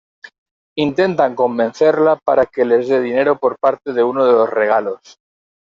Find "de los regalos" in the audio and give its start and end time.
4.25-5.19